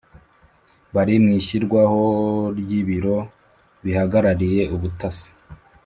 Bari 0.95 1.13
mw’ishyirwaho 1.23 2.01
ry’ 2.59 2.69
ibiro 2.81 3.17
bihagarariye 3.83 4.61
ubutasi 4.75 5.29